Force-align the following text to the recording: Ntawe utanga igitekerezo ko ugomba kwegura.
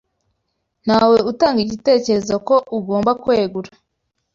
Ntawe 0.85 1.17
utanga 1.31 1.59
igitekerezo 1.65 2.35
ko 2.47 2.55
ugomba 2.77 3.11
kwegura. 3.21 3.69